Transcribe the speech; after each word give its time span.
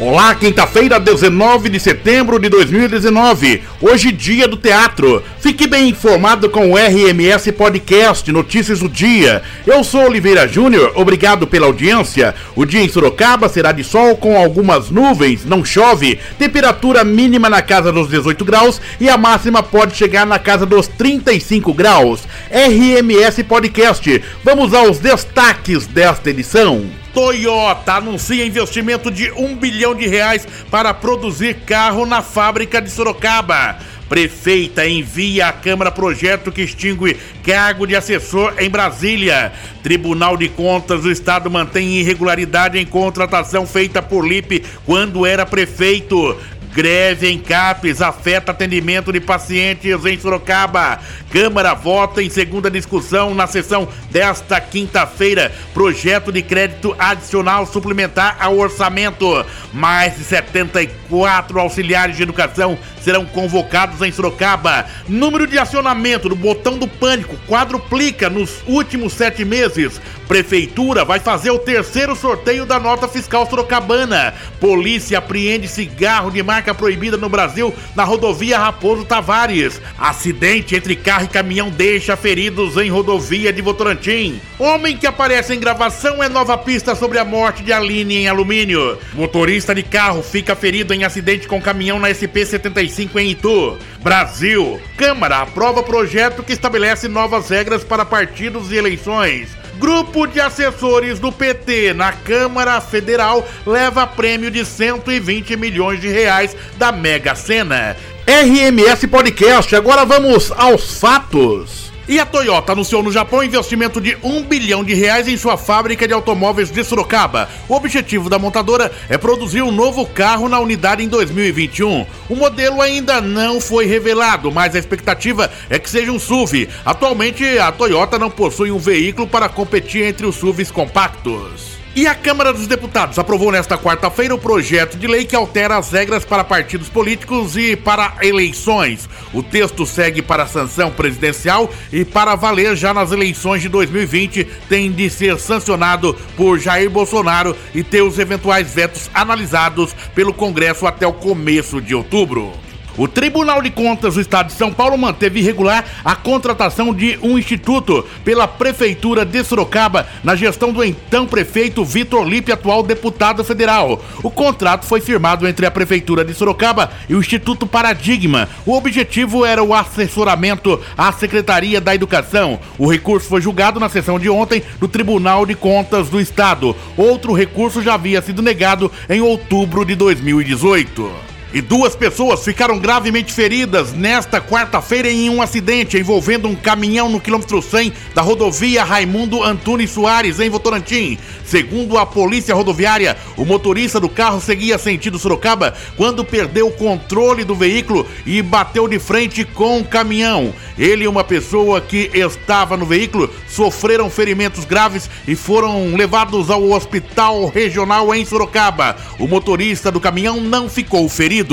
Olá, 0.00 0.34
quinta-feira, 0.34 0.98
19 0.98 1.68
de 1.68 1.78
setembro 1.78 2.40
de 2.40 2.48
2019. 2.48 3.62
Hoje, 3.80 4.10
dia 4.10 4.48
do 4.48 4.56
teatro. 4.56 5.22
Fique 5.38 5.68
bem 5.68 5.88
informado 5.88 6.50
com 6.50 6.72
o 6.72 6.76
RMS 6.76 7.52
Podcast 7.52 8.32
Notícias 8.32 8.80
do 8.80 8.88
Dia. 8.88 9.44
Eu 9.64 9.84
sou 9.84 10.04
Oliveira 10.04 10.48
Júnior, 10.48 10.90
obrigado 10.96 11.46
pela 11.46 11.68
audiência. 11.68 12.34
O 12.56 12.64
dia 12.64 12.82
em 12.82 12.88
Sorocaba 12.88 13.48
será 13.48 13.70
de 13.70 13.84
sol 13.84 14.16
com 14.16 14.36
algumas 14.36 14.90
nuvens, 14.90 15.44
não 15.44 15.64
chove. 15.64 16.18
Temperatura 16.40 17.04
mínima 17.04 17.48
na 17.48 17.62
casa 17.62 17.92
dos 17.92 18.08
18 18.08 18.44
graus 18.44 18.80
e 19.00 19.08
a 19.08 19.16
máxima 19.16 19.62
pode 19.62 19.96
chegar 19.96 20.26
na 20.26 20.40
casa 20.40 20.66
dos 20.66 20.88
35 20.88 21.72
graus. 21.72 22.22
RMS 22.50 23.44
Podcast. 23.44 24.20
Vamos 24.42 24.74
aos 24.74 24.98
destaques 24.98 25.86
desta 25.86 26.30
edição. 26.30 27.03
Toyota 27.14 27.94
anuncia 27.94 28.44
investimento 28.44 29.08
de 29.08 29.30
um 29.32 29.56
bilhão 29.56 29.94
de 29.94 30.06
reais 30.08 30.46
para 30.68 30.92
produzir 30.92 31.54
carro 31.64 32.04
na 32.04 32.20
fábrica 32.20 32.82
de 32.82 32.90
Sorocaba. 32.90 33.78
Prefeita 34.08 34.86
envia 34.86 35.48
à 35.48 35.52
Câmara 35.52 35.90
projeto 35.90 36.52
que 36.52 36.62
extingue 36.62 37.16
cargo 37.42 37.86
de 37.86 37.96
assessor 37.96 38.54
em 38.58 38.68
Brasília. 38.68 39.52
Tribunal 39.82 40.36
de 40.36 40.48
Contas 40.48 41.02
do 41.02 41.10
Estado 41.10 41.50
mantém 41.50 41.96
irregularidade 41.98 42.78
em 42.78 42.84
contratação 42.84 43.66
feita 43.66 44.02
por 44.02 44.26
Lipe 44.26 44.62
quando 44.84 45.24
era 45.24 45.46
prefeito. 45.46 46.36
Greve 46.74 47.30
em 47.30 47.38
CAPES 47.38 48.02
afeta 48.02 48.50
atendimento 48.50 49.12
de 49.12 49.20
pacientes 49.20 50.04
em 50.04 50.18
Sorocaba. 50.18 50.98
Câmara 51.30 51.72
vota 51.72 52.20
em 52.20 52.28
segunda 52.28 52.68
discussão 52.68 53.32
na 53.32 53.46
sessão 53.46 53.86
desta 54.10 54.60
quinta-feira. 54.60 55.52
Projeto 55.72 56.32
de 56.32 56.42
crédito 56.42 56.92
adicional 56.98 57.64
suplementar 57.64 58.36
ao 58.40 58.58
orçamento. 58.58 59.46
Mais 59.72 60.16
de 60.16 60.24
74 60.24 61.60
auxiliares 61.60 62.16
de 62.16 62.24
educação 62.24 62.76
serão 63.00 63.24
convocados 63.24 64.02
em 64.02 64.10
Sorocaba. 64.10 64.86
Número 65.08 65.46
de 65.46 65.58
acionamento 65.58 66.28
do 66.28 66.34
botão 66.34 66.76
do 66.76 66.88
pânico 66.88 67.36
quadruplica 67.46 68.28
nos 68.28 68.64
últimos 68.66 69.12
sete 69.12 69.44
meses. 69.44 70.00
Prefeitura 70.26 71.04
vai 71.04 71.20
fazer 71.20 71.50
o 71.50 71.58
terceiro 71.58 72.16
sorteio 72.16 72.64
da 72.64 72.80
nota 72.80 73.06
fiscal 73.06 73.48
sorocabana. 73.48 74.34
Polícia 74.58 75.18
apreende 75.18 75.68
cigarro 75.68 76.30
de 76.30 76.42
marca 76.42 76.63
proibida 76.72 77.16
no 77.16 77.28
Brasil 77.28 77.74
na 77.94 78.04
rodovia 78.04 78.58
Raposo 78.58 79.04
Tavares. 79.04 79.80
Acidente 79.98 80.76
entre 80.76 80.96
carro 80.96 81.24
e 81.24 81.28
caminhão 81.28 81.68
deixa 81.68 82.16
feridos 82.16 82.76
em 82.76 82.88
rodovia 82.88 83.52
de 83.52 83.60
Votorantim. 83.60 84.40
Homem 84.58 84.96
que 84.96 85.06
aparece 85.06 85.52
em 85.52 85.60
gravação 85.60 86.22
é 86.22 86.28
nova 86.28 86.56
pista 86.56 86.94
sobre 86.94 87.18
a 87.18 87.24
morte 87.24 87.62
de 87.62 87.72
Aline 87.72 88.18
em 88.18 88.28
alumínio. 88.28 88.96
Motorista 89.12 89.74
de 89.74 89.82
carro 89.82 90.22
fica 90.22 90.54
ferido 90.54 90.94
em 90.94 91.04
acidente 91.04 91.48
com 91.48 91.60
caminhão 91.60 91.98
na 91.98 92.08
SP-75 92.08 93.16
em 93.16 93.30
Itu. 93.30 93.76
Brasil. 94.00 94.80
Câmara 94.96 95.38
aprova 95.38 95.82
projeto 95.82 96.42
que 96.42 96.52
estabelece 96.52 97.08
novas 97.08 97.48
regras 97.48 97.82
para 97.82 98.04
partidos 98.04 98.70
e 98.70 98.76
eleições. 98.76 99.63
Grupo 99.78 100.26
de 100.26 100.40
assessores 100.40 101.18
do 101.18 101.32
PT 101.32 101.94
na 101.94 102.12
Câmara 102.12 102.80
Federal 102.80 103.46
leva 103.66 104.06
prêmio 104.06 104.50
de 104.50 104.64
120 104.64 105.56
milhões 105.56 106.00
de 106.00 106.08
reais 106.08 106.56
da 106.76 106.92
Mega 106.92 107.34
Sena. 107.34 107.96
RMS 108.26 109.06
Podcast, 109.06 109.74
agora 109.76 110.04
vamos 110.04 110.50
aos 110.52 110.98
fatos. 110.98 111.83
E 112.06 112.20
a 112.20 112.26
Toyota 112.26 112.72
anunciou 112.72 113.02
no 113.02 113.10
Japão 113.10 113.42
investimento 113.42 113.98
de 113.98 114.14
um 114.22 114.42
bilhão 114.42 114.84
de 114.84 114.92
reais 114.92 115.26
em 115.26 115.38
sua 115.38 115.56
fábrica 115.56 116.06
de 116.06 116.12
automóveis 116.12 116.70
de 116.70 116.84
Sorocaba. 116.84 117.48
O 117.66 117.74
objetivo 117.74 118.28
da 118.28 118.38
montadora 118.38 118.92
é 119.08 119.16
produzir 119.16 119.62
um 119.62 119.72
novo 119.72 120.04
carro 120.06 120.46
na 120.46 120.60
unidade 120.60 121.02
em 121.02 121.08
2021. 121.08 122.06
O 122.28 122.36
modelo 122.36 122.82
ainda 122.82 123.22
não 123.22 123.58
foi 123.58 123.86
revelado, 123.86 124.52
mas 124.52 124.74
a 124.74 124.78
expectativa 124.78 125.50
é 125.70 125.78
que 125.78 125.88
seja 125.88 126.12
um 126.12 126.18
SUV. 126.18 126.68
Atualmente, 126.84 127.58
a 127.58 127.72
Toyota 127.72 128.18
não 128.18 128.30
possui 128.30 128.70
um 128.70 128.78
veículo 128.78 129.26
para 129.26 129.48
competir 129.48 130.04
entre 130.04 130.26
os 130.26 130.36
SUVs 130.36 130.70
compactos. 130.70 131.73
E 131.96 132.08
a 132.08 132.14
Câmara 132.14 132.52
dos 132.52 132.66
Deputados 132.66 133.20
aprovou 133.20 133.52
nesta 133.52 133.78
quarta-feira 133.78 134.34
o 134.34 134.38
projeto 134.38 134.98
de 134.98 135.06
lei 135.06 135.24
que 135.24 135.36
altera 135.36 135.76
as 135.76 135.92
regras 135.92 136.24
para 136.24 136.42
partidos 136.42 136.88
políticos 136.88 137.56
e 137.56 137.76
para 137.76 138.16
eleições. 138.20 139.08
O 139.32 139.44
texto 139.44 139.86
segue 139.86 140.20
para 140.20 140.42
a 140.42 140.48
sanção 140.48 140.90
presidencial 140.90 141.72
e 141.92 142.04
para 142.04 142.34
valer 142.34 142.74
já 142.74 142.92
nas 142.92 143.12
eleições 143.12 143.62
de 143.62 143.68
2020 143.68 144.42
tem 144.68 144.90
de 144.90 145.08
ser 145.08 145.38
sancionado 145.38 146.14
por 146.36 146.58
Jair 146.58 146.90
Bolsonaro 146.90 147.56
e 147.72 147.84
ter 147.84 148.02
os 148.02 148.18
eventuais 148.18 148.74
vetos 148.74 149.08
analisados 149.14 149.94
pelo 150.16 150.34
Congresso 150.34 150.88
até 150.88 151.06
o 151.06 151.12
começo 151.12 151.80
de 151.80 151.94
outubro. 151.94 152.63
O 152.96 153.08
Tribunal 153.08 153.60
de 153.60 153.70
Contas 153.70 154.14
do 154.14 154.20
Estado 154.20 154.46
de 154.46 154.52
São 154.52 154.72
Paulo 154.72 154.96
manteve 154.96 155.40
irregular 155.40 155.84
a 156.04 156.14
contratação 156.14 156.94
de 156.94 157.18
um 157.22 157.36
instituto 157.36 158.06
pela 158.24 158.46
Prefeitura 158.46 159.24
de 159.24 159.42
Sorocaba 159.42 160.06
na 160.22 160.36
gestão 160.36 160.72
do 160.72 160.84
então 160.84 161.26
prefeito 161.26 161.84
Vitor 161.84 162.24
Lipe, 162.24 162.52
atual 162.52 162.84
deputado 162.84 163.42
federal. 163.42 164.00
O 164.22 164.30
contrato 164.30 164.86
foi 164.86 165.00
firmado 165.00 165.48
entre 165.48 165.66
a 165.66 165.72
Prefeitura 165.72 166.24
de 166.24 166.32
Sorocaba 166.34 166.92
e 167.08 167.16
o 167.16 167.18
Instituto 167.18 167.66
Paradigma. 167.66 168.48
O 168.64 168.76
objetivo 168.76 169.44
era 169.44 169.62
o 169.62 169.74
assessoramento 169.74 170.80
à 170.96 171.10
Secretaria 171.10 171.80
da 171.80 171.96
Educação. 171.96 172.60
O 172.78 172.88
recurso 172.88 173.28
foi 173.28 173.40
julgado 173.40 173.80
na 173.80 173.88
sessão 173.88 174.20
de 174.20 174.30
ontem 174.30 174.62
do 174.78 174.86
Tribunal 174.86 175.44
de 175.44 175.56
Contas 175.56 176.08
do 176.08 176.20
Estado. 176.20 176.76
Outro 176.96 177.32
recurso 177.32 177.82
já 177.82 177.94
havia 177.94 178.22
sido 178.22 178.40
negado 178.40 178.90
em 179.10 179.20
outubro 179.20 179.84
de 179.84 179.96
2018 179.96 181.33
e 181.54 181.60
duas 181.60 181.94
pessoas 181.94 182.44
ficaram 182.44 182.80
gravemente 182.80 183.32
feridas 183.32 183.92
nesta 183.92 184.40
quarta-feira 184.40 185.08
em 185.08 185.30
um 185.30 185.40
acidente 185.40 185.96
envolvendo 185.96 186.48
um 186.48 186.56
caminhão 186.56 187.08
no 187.08 187.20
quilômetro 187.20 187.62
100 187.62 187.92
da 188.12 188.22
rodovia 188.22 188.82
Raimundo 188.82 189.40
Antunes 189.40 189.90
Soares, 189.90 190.40
em 190.40 190.50
Votorantim. 190.50 191.16
Segundo 191.46 191.96
a 191.96 192.04
polícia 192.04 192.56
rodoviária, 192.56 193.16
o 193.36 193.44
motorista 193.44 194.00
do 194.00 194.08
carro 194.08 194.40
seguia 194.40 194.78
sentido 194.78 195.16
Sorocaba 195.16 195.74
quando 195.96 196.24
perdeu 196.24 196.66
o 196.66 196.72
controle 196.72 197.44
do 197.44 197.54
veículo 197.54 198.04
e 198.26 198.42
bateu 198.42 198.88
de 198.88 198.98
frente 198.98 199.44
com 199.44 199.78
o 199.78 199.84
caminhão. 199.84 200.52
Ele 200.76 201.04
e 201.04 201.08
uma 201.08 201.22
pessoa 201.22 201.80
que 201.80 202.10
estava 202.12 202.76
no 202.76 202.84
veículo 202.84 203.30
sofreram 203.48 204.10
ferimentos 204.10 204.64
graves 204.64 205.08
e 205.28 205.36
foram 205.36 205.94
levados 205.94 206.50
ao 206.50 206.72
hospital 206.72 207.46
regional 207.46 208.12
em 208.12 208.24
Sorocaba. 208.24 208.96
O 209.20 209.28
motorista 209.28 209.92
do 209.92 210.00
caminhão 210.00 210.40
não 210.40 210.68
ficou 210.68 211.08
ferido. 211.08 211.43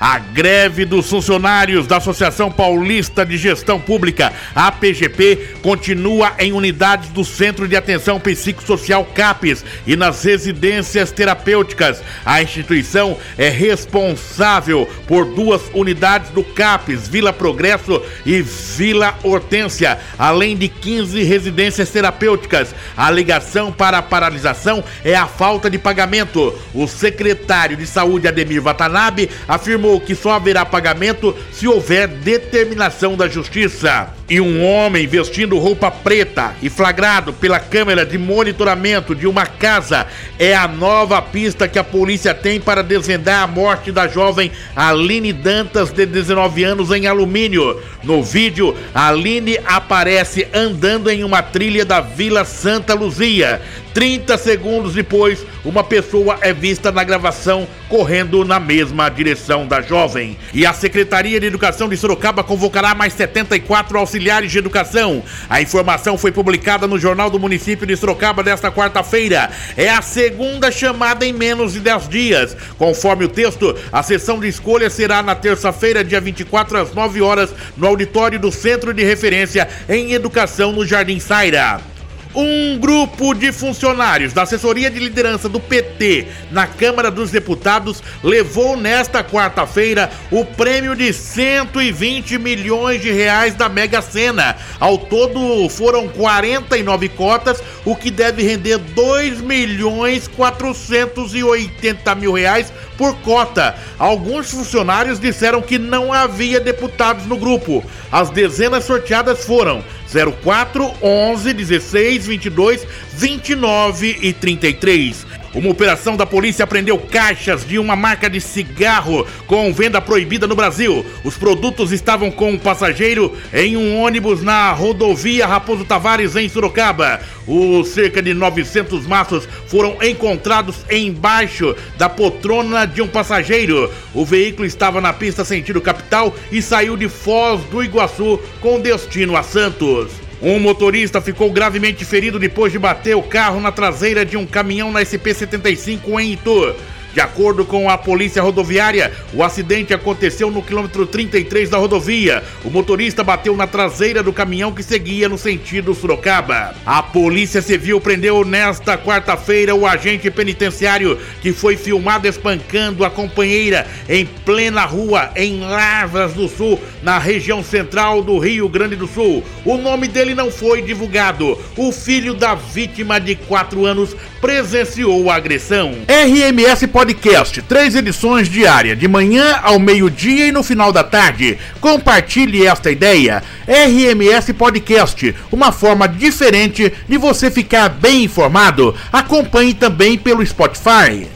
A 0.00 0.18
greve 0.18 0.84
dos 0.84 1.08
funcionários 1.08 1.86
da 1.86 1.98
Associação 1.98 2.50
Paulista 2.50 3.24
de 3.24 3.36
Gestão 3.36 3.80
Pública, 3.80 4.32
APGP, 4.54 5.56
continua 5.62 6.32
em 6.38 6.52
unidades 6.52 7.08
do 7.10 7.24
Centro 7.24 7.68
de 7.68 7.76
Atenção 7.76 8.18
Psicossocial 8.20 9.04
CAPES 9.04 9.64
e 9.86 9.96
nas 9.96 10.24
residências 10.24 11.10
terapêuticas. 11.10 12.02
A 12.24 12.42
instituição 12.42 13.16
é 13.38 13.48
responsável 13.48 14.88
por 15.06 15.24
duas 15.24 15.62
unidades 15.74 16.30
do 16.30 16.42
CAPES, 16.42 17.08
Vila 17.08 17.32
Progresso 17.32 18.02
e 18.24 18.42
Vila 18.42 19.18
Hortência, 19.22 19.98
além 20.18 20.56
de 20.56 20.68
15 20.68 21.22
residências 21.22 21.90
terapêuticas. 21.90 22.74
A 22.96 23.06
alegação 23.06 23.72
para 23.72 23.98
a 23.98 24.02
paralisação 24.02 24.82
é 25.04 25.14
a 25.14 25.26
falta 25.26 25.70
de 25.70 25.78
pagamento. 25.78 26.54
O 26.74 26.86
secretário 26.86 27.76
de 27.76 27.86
Saúde, 27.86 28.28
Ademir 28.28 28.62
Watanabe, 28.62 29.30
afirmou 29.48 30.00
que 30.00 30.14
só 30.14 30.32
haverá 30.32 30.64
pagamento 30.64 31.34
se 31.52 31.66
houver 31.66 32.06
determinação 32.08 33.16
da 33.16 33.28
justiça. 33.28 34.14
E 34.28 34.40
um 34.40 34.64
homem 34.64 35.06
vestindo 35.06 35.56
roupa 35.56 35.88
preta 35.88 36.52
e 36.60 36.68
flagrado 36.68 37.32
pela 37.32 37.60
câmera 37.60 38.04
de 38.04 38.18
monitoramento 38.18 39.14
de 39.14 39.24
uma 39.24 39.46
casa 39.46 40.06
é 40.36 40.52
a 40.52 40.66
nova 40.66 41.22
pista 41.22 41.68
que 41.68 41.78
a 41.78 41.84
polícia 41.84 42.34
tem 42.34 42.60
para 42.60 42.82
desvendar 42.82 43.44
a 43.44 43.46
morte 43.46 43.92
da 43.92 44.08
jovem 44.08 44.50
Aline 44.74 45.32
Dantas, 45.32 45.92
de 45.92 46.04
19 46.04 46.64
anos, 46.64 46.90
em 46.90 47.06
alumínio. 47.06 47.80
No 48.02 48.20
vídeo, 48.20 48.76
Aline 48.92 49.58
aparece 49.64 50.48
andando 50.52 51.08
em 51.08 51.22
uma 51.22 51.40
trilha 51.40 51.84
da 51.84 52.00
Vila 52.00 52.44
Santa 52.44 52.94
Luzia. 52.94 53.60
30 53.94 54.36
segundos 54.36 54.92
depois, 54.92 55.46
uma 55.64 55.82
pessoa 55.82 56.36
é 56.42 56.52
vista 56.52 56.92
na 56.92 57.02
gravação 57.02 57.66
correndo 57.88 58.44
na 58.44 58.60
mesma 58.60 59.08
direção 59.16 59.66
da 59.66 59.80
jovem. 59.80 60.36
E 60.52 60.64
a 60.66 60.72
Secretaria 60.72 61.40
de 61.40 61.46
Educação 61.46 61.88
de 61.88 61.96
Sorocaba 61.96 62.44
convocará 62.44 62.94
mais 62.94 63.14
74 63.14 63.98
auxiliares 63.98 64.52
de 64.52 64.58
educação. 64.58 65.22
A 65.48 65.60
informação 65.60 66.18
foi 66.18 66.30
publicada 66.30 66.86
no 66.86 66.98
Jornal 66.98 67.30
do 67.30 67.40
Município 67.40 67.86
de 67.86 67.96
Sorocaba 67.96 68.42
desta 68.42 68.70
quarta-feira. 68.70 69.50
É 69.76 69.88
a 69.88 70.02
segunda 70.02 70.70
chamada 70.70 71.24
em 71.26 71.32
menos 71.32 71.72
de 71.72 71.80
10 71.80 72.08
dias. 72.08 72.56
Conforme 72.78 73.24
o 73.24 73.28
texto, 73.28 73.74
a 73.90 74.02
sessão 74.02 74.38
de 74.38 74.46
escolha 74.46 74.90
será 74.90 75.22
na 75.22 75.34
terça-feira, 75.34 76.04
dia 76.04 76.20
24 76.20 76.78
às 76.78 76.94
9 76.94 77.22
horas, 77.22 77.54
no 77.76 77.86
auditório 77.86 78.38
do 78.38 78.52
Centro 78.52 78.92
de 78.92 79.02
Referência 79.02 79.68
em 79.88 80.12
Educação 80.12 80.72
no 80.72 80.86
Jardim 80.86 81.18
Saira. 81.18 81.95
Um 82.38 82.76
grupo 82.78 83.32
de 83.32 83.50
funcionários 83.50 84.34
da 84.34 84.42
assessoria 84.42 84.90
de 84.90 84.98
liderança 84.98 85.48
do 85.48 85.58
PT 85.58 86.28
na 86.50 86.66
Câmara 86.66 87.10
dos 87.10 87.30
Deputados 87.30 88.02
levou 88.22 88.76
nesta 88.76 89.24
quarta-feira 89.24 90.10
o 90.30 90.44
prêmio 90.44 90.94
de 90.94 91.14
120 91.14 92.36
milhões 92.36 93.00
de 93.00 93.10
reais 93.10 93.54
da 93.54 93.70
Mega 93.70 94.02
Sena. 94.02 94.54
Ao 94.78 94.98
todo 94.98 95.66
foram 95.70 96.08
49 96.08 97.08
cotas, 97.08 97.62
o 97.86 97.96
que 97.96 98.10
deve 98.10 98.42
render 98.42 98.76
2 98.76 99.40
milhões 99.40 100.28
480 100.28 102.14
mil 102.16 102.34
reais 102.34 102.70
por 102.98 103.16
cota. 103.20 103.74
Alguns 103.98 104.50
funcionários 104.50 105.18
disseram 105.18 105.62
que 105.62 105.78
não 105.78 106.12
havia 106.12 106.60
deputados 106.60 107.24
no 107.24 107.38
grupo. 107.38 107.82
As 108.12 108.28
dezenas 108.28 108.84
sorteadas 108.84 109.42
foram 109.44 109.82
04, 110.06 110.94
11, 111.00 111.64
16, 111.64 112.26
22, 112.26 112.80
29 113.12 114.18
e 114.20 114.32
33. 114.32 115.26
Uma 115.54 115.70
operação 115.70 116.16
da 116.16 116.26
polícia 116.26 116.66
prendeu 116.66 116.98
caixas 116.98 117.66
de 117.66 117.78
uma 117.78 117.96
marca 117.96 118.28
de 118.28 118.40
cigarro 118.40 119.26
com 119.46 119.72
venda 119.72 120.00
proibida 120.00 120.46
no 120.46 120.54
Brasil. 120.54 121.04
Os 121.24 121.36
produtos 121.36 121.92
estavam 121.92 122.30
com 122.30 122.52
um 122.52 122.58
passageiro 122.58 123.34
em 123.52 123.76
um 123.76 124.00
ônibus 124.00 124.42
na 124.42 124.72
rodovia 124.72 125.46
Raposo 125.46 125.84
Tavares, 125.84 126.36
em 126.36 126.48
Sorocaba. 126.48 127.20
Os 127.46 127.88
cerca 127.88 128.20
de 128.20 128.34
900 128.34 129.06
maços 129.06 129.48
foram 129.66 129.96
encontrados 130.02 130.76
embaixo 130.90 131.74
da 131.96 132.08
poltrona 132.08 132.86
de 132.86 133.00
um 133.00 133.08
passageiro. 133.08 133.90
O 134.12 134.24
veículo 134.24 134.66
estava 134.66 135.00
na 135.00 135.12
pista 135.12 135.44
sentido 135.44 135.80
capital 135.80 136.34
e 136.50 136.60
saiu 136.60 136.96
de 136.96 137.08
Foz 137.08 137.62
do 137.70 137.82
Iguaçu 137.82 138.40
com 138.60 138.80
destino 138.80 139.36
a 139.36 139.42
Santos. 139.42 140.25
Um 140.40 140.58
motorista 140.58 141.20
ficou 141.20 141.50
gravemente 141.50 142.04
ferido 142.04 142.38
depois 142.38 142.70
de 142.70 142.78
bater 142.78 143.16
o 143.16 143.22
carro 143.22 143.60
na 143.60 143.72
traseira 143.72 144.24
de 144.24 144.36
um 144.36 144.46
caminhão 144.46 144.92
na 144.92 145.00
SP-75 145.00 146.20
em 146.20 146.32
Itu. 146.32 146.74
De 147.16 147.22
acordo 147.22 147.64
com 147.64 147.88
a 147.88 147.96
polícia 147.96 148.42
rodoviária, 148.42 149.10
o 149.32 149.42
acidente 149.42 149.94
aconteceu 149.94 150.50
no 150.50 150.60
quilômetro 150.60 151.06
33 151.06 151.70
da 151.70 151.78
rodovia. 151.78 152.44
O 152.62 152.68
motorista 152.68 153.24
bateu 153.24 153.56
na 153.56 153.66
traseira 153.66 154.22
do 154.22 154.34
caminhão 154.34 154.70
que 154.70 154.82
seguia 154.82 155.26
no 155.26 155.38
sentido 155.38 155.94
Sorocaba. 155.94 156.74
A 156.84 157.02
Polícia 157.02 157.62
Civil 157.62 158.02
prendeu 158.02 158.44
nesta 158.44 158.98
quarta-feira 158.98 159.74
o 159.74 159.86
agente 159.86 160.30
penitenciário 160.30 161.18
que 161.40 161.54
foi 161.54 161.74
filmado 161.74 162.28
espancando 162.28 163.02
a 163.02 163.08
companheira 163.08 163.86
em 164.10 164.26
plena 164.26 164.84
rua 164.84 165.30
em 165.36 165.60
Lavras 165.60 166.34
do 166.34 166.46
Sul, 166.48 166.78
na 167.02 167.18
região 167.18 167.64
central 167.64 168.22
do 168.22 168.38
Rio 168.38 168.68
Grande 168.68 168.94
do 168.94 169.06
Sul. 169.06 169.42
O 169.64 169.78
nome 169.78 170.06
dele 170.06 170.34
não 170.34 170.50
foi 170.50 170.82
divulgado. 170.82 171.58
O 171.78 171.90
filho 171.92 172.34
da 172.34 172.54
vítima 172.54 173.18
de 173.18 173.36
4 173.36 173.86
anos 173.86 174.14
presenciou 174.46 175.28
a 175.28 175.34
agressão. 175.34 175.92
RMS 176.06 176.86
Podcast, 176.86 177.60
três 177.62 177.96
edições 177.96 178.48
diárias, 178.48 178.96
de 178.96 179.08
manhã 179.08 179.58
ao 179.60 179.76
meio-dia 179.80 180.46
e 180.46 180.52
no 180.52 180.62
final 180.62 180.92
da 180.92 181.02
tarde. 181.02 181.58
Compartilhe 181.80 182.64
esta 182.64 182.88
ideia. 182.88 183.42
RMS 183.66 184.52
Podcast, 184.52 185.34
uma 185.50 185.72
forma 185.72 186.06
diferente 186.06 186.92
de 187.08 187.18
você 187.18 187.50
ficar 187.50 187.88
bem 187.88 188.22
informado. 188.22 188.94
Acompanhe 189.12 189.74
também 189.74 190.16
pelo 190.16 190.46
Spotify. 190.46 191.26